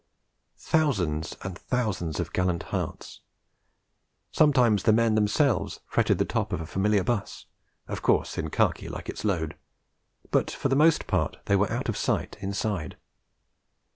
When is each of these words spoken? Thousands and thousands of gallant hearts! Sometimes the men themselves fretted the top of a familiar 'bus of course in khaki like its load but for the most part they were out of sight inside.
Thousands 0.57 1.37
and 1.43 1.55
thousands 1.59 2.19
of 2.19 2.33
gallant 2.33 2.63
hearts! 2.73 3.19
Sometimes 4.31 4.81
the 4.81 4.91
men 4.91 5.13
themselves 5.13 5.79
fretted 5.85 6.17
the 6.17 6.25
top 6.25 6.51
of 6.51 6.59
a 6.59 6.65
familiar 6.65 7.03
'bus 7.03 7.45
of 7.87 8.01
course 8.01 8.35
in 8.35 8.49
khaki 8.49 8.89
like 8.89 9.09
its 9.09 9.23
load 9.23 9.55
but 10.31 10.49
for 10.49 10.69
the 10.69 10.75
most 10.75 11.05
part 11.05 11.37
they 11.45 11.55
were 11.55 11.71
out 11.71 11.87
of 11.87 11.95
sight 11.95 12.35
inside. 12.39 12.97